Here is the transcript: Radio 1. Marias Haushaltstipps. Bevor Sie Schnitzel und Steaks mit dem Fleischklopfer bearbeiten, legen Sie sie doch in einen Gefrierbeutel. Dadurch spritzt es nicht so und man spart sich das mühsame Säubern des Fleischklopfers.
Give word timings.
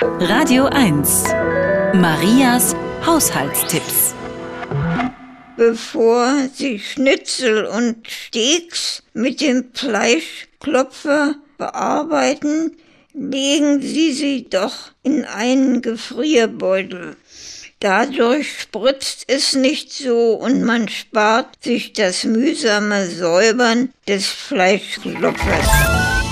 Radio 0.00 0.66
1. 0.66 1.24
Marias 1.94 2.76
Haushaltstipps. 3.04 4.14
Bevor 5.56 6.48
Sie 6.54 6.78
Schnitzel 6.78 7.64
und 7.64 8.08
Steaks 8.08 9.02
mit 9.12 9.40
dem 9.40 9.70
Fleischklopfer 9.74 11.34
bearbeiten, 11.56 12.76
legen 13.12 13.82
Sie 13.82 14.12
sie 14.12 14.48
doch 14.48 14.92
in 15.02 15.24
einen 15.24 15.82
Gefrierbeutel. 15.82 17.16
Dadurch 17.80 18.60
spritzt 18.60 19.24
es 19.26 19.54
nicht 19.54 19.92
so 19.92 20.34
und 20.34 20.62
man 20.62 20.88
spart 20.88 21.64
sich 21.64 21.92
das 21.92 22.22
mühsame 22.22 23.06
Säubern 23.06 23.92
des 24.06 24.28
Fleischklopfers. 24.28 26.27